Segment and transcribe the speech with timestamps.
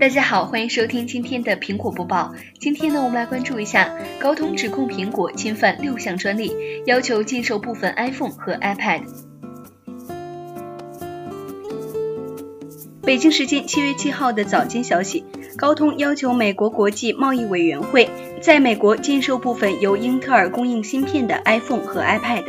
[0.00, 2.34] 大家好，欢迎收听今天的苹果播报。
[2.58, 6.52] 今天呢，我们来关注一下高通指控苹果侵犯六项专利，
[6.84, 9.02] 要求禁售部分 iPhone 和 iPad。
[13.02, 15.24] 北京时间七月七号的早间消息，
[15.56, 18.08] 高通要求美国国际贸易委员会。
[18.42, 22.44] 在美国禁售部分由英特尔供应芯片的 iPhone 和 iPad，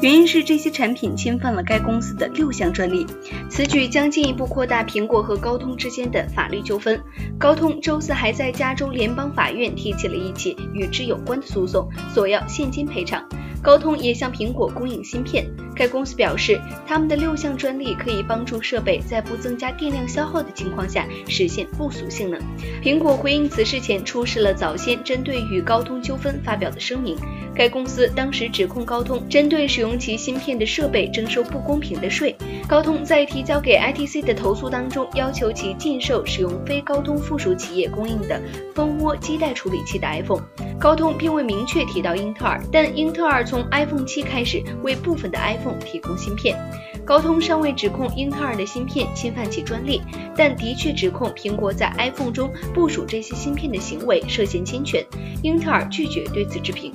[0.00, 3.04] 原因是这些产品侵犯了该公司的六项专利。
[3.48, 7.00] 此举将进一步扩大苹果和高通之间的法律纠纷。
[7.36, 13.20] 高通周四还在加州联邦法院提起了一起与之有关的诉讼，索要现金赔偿。
[13.62, 15.46] 高通也向苹果供应芯片。
[15.74, 22.40] 该公司表示，他们的六项专利可以帮助设备在不增加电量消耗的情况下实现不俗性能。
[22.82, 27.16] 苹果回应此事前出示了早先针对与高通纠纷发表的声明。
[27.60, 32.34] 该公司当时指控高通针对使用其芯片的设备征收不公平的税。
[32.66, 38.40] 高通在提交给 ITC 的投诉当中，要求其禁售使用非高通附属企业供应的
[38.74, 40.40] 蜂窝基带处理器的 iPhone。
[40.78, 46.56] 高通并未明确提到英特尔，但英特尔从 iPhone 七开始为部分的 iPhone 提供芯片。
[47.04, 50.00] 高通尚未指控英特尔的芯片侵犯其专利，
[50.34, 55.04] 但的确指控苹果在 iPhone 中部署这些芯片的行为涉嫌侵权。
[55.42, 56.90] 英特尔拒绝对此置评。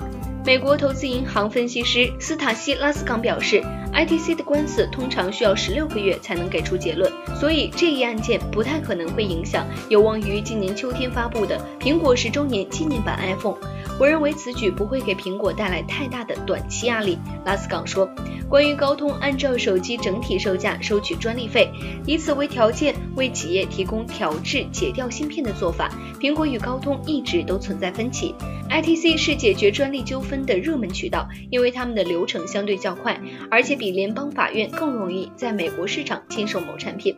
[0.45, 13.57] 美国投资银行分析师斯塔西拉斯港表示，ITC 的官司通常需要十六个月才能给出结论，所以这一案件不太可能会影响有望于今年秋天发布的苹果十周年纪念版 iPhone。
[13.97, 18.09] 我认为此举不会给苹果带来太大的短期压力，拉斯港说。
[18.47, 21.67] 关于高通按照手机整体售价收取专利费，
[22.05, 28.35] 以此为条件为企业提供调制解调芯片的做法，苹果与高通一直都存在分歧。
[28.69, 33.19] ITC 是解决专利纠纷的热门渠道，因为他们的流程相对较快，
[33.49, 37.15] 而且比联邦法院更容易在美国市场禁售某产品。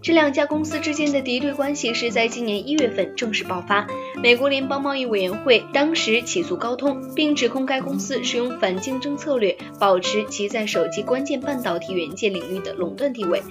[0.00, 3.86] 这两家公司之间的敌对关系是在今年一月份正式爆发。
[4.22, 13.42] 美国联邦贸易委员会当时起诉高通，并指控该公司使用反竞争策略，保持其在手机关键半导体元件领域的垄断地位。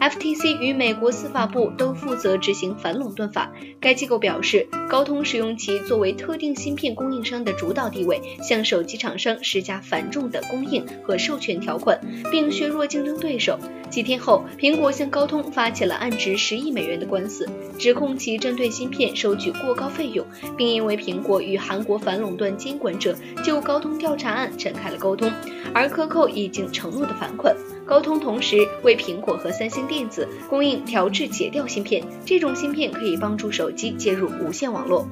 [0.00, 3.52] FTC 与美国司法部都负责执行反垄断法。
[3.80, 13.58] 该机构表示，高通使用其作为特定芯片供应商的主导地位，向手机厂商施加繁重的供应和授权条款，并削弱竞争对手。
[13.90, 17.48] 几天后，苹果向高通发起了案值十亿美元的官司，
[17.78, 20.26] 指控其针对芯片收取过高费用，
[20.56, 25.28] 并因为苹果与韩国反反垄断监管者就高通调查案展开了沟通，
[25.74, 27.52] 而克扣已经承诺的返款。
[27.84, 35.08] 高通同时为苹果和三星电子供应调制解调芯片，这种芯片可以帮助手机接入无线网络。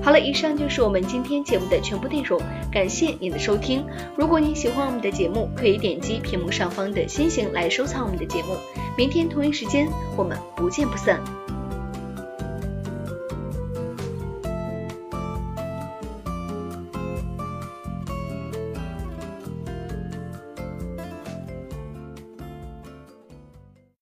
[0.00, 3.84] 好了，以上就是我们今天节目的全部内容，感谢您的收听。
[4.16, 8.54] 如果您喜欢我们的节目，可以点击屏幕上方的星星来收藏我们的节目。
[8.96, 11.20] 明天同一时间，我们不见不散。